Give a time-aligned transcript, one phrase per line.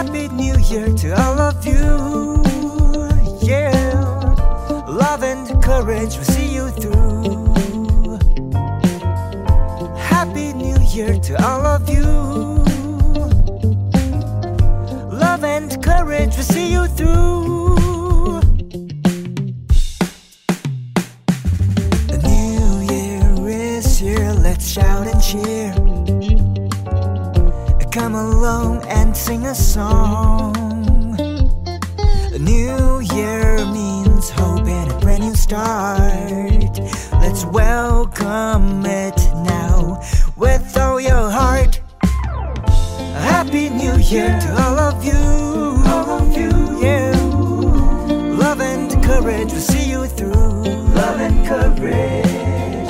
[0.00, 2.42] Happy New Year to all of you.
[3.42, 3.70] Yeah.
[4.88, 8.16] Love and courage will see you through.
[9.98, 12.06] Happy New Year to all of you.
[15.12, 18.40] Love and courage will see you through.
[22.08, 25.89] The new year is here, let's shout and cheer.
[28.10, 30.56] Come along and sing a song.
[32.34, 36.76] A new year means hope and a brand new start.
[37.22, 40.02] Let's welcome it now
[40.36, 41.80] with all your heart.
[42.02, 45.22] A happy new year to all of you.
[45.86, 46.50] All of you,
[46.82, 47.14] yeah.
[48.42, 50.64] Love and courage will see you through.
[50.98, 52.89] Love and courage.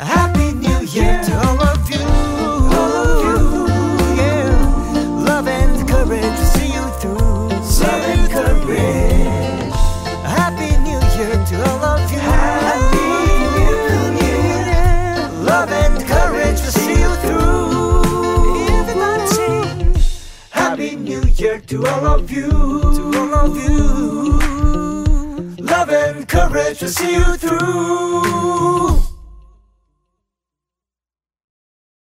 [0.00, 2.00] Happy new year to all of you.
[2.78, 5.24] All of you, yeah.
[5.26, 7.48] Love and courage to see you through.
[7.84, 9.72] Love and courage.
[10.24, 12.18] Happy new year to all of you.
[12.18, 12.96] Happy
[13.56, 15.28] new year.
[15.44, 18.68] Love and courage to see you through.
[18.80, 19.94] Everybody sing.
[20.50, 22.48] Happy New Year to all of you.
[22.48, 23.80] To all of you.
[25.64, 29.09] Love and courage to see you through.